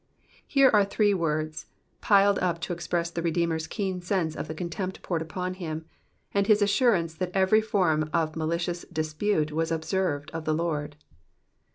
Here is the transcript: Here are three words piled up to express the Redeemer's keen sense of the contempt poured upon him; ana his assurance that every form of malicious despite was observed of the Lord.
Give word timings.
Here 0.47 0.71
are 0.73 0.83
three 0.83 1.13
words 1.13 1.67
piled 2.01 2.39
up 2.39 2.59
to 2.61 2.73
express 2.73 3.11
the 3.11 3.21
Redeemer's 3.21 3.67
keen 3.67 4.01
sense 4.01 4.35
of 4.35 4.47
the 4.47 4.55
contempt 4.55 5.03
poured 5.03 5.21
upon 5.21 5.53
him; 5.53 5.85
ana 6.33 6.47
his 6.47 6.63
assurance 6.63 7.13
that 7.13 7.29
every 7.35 7.61
form 7.61 8.09
of 8.11 8.35
malicious 8.35 8.83
despite 8.91 9.51
was 9.51 9.71
observed 9.71 10.31
of 10.31 10.43
the 10.43 10.55
Lord. 10.55 10.95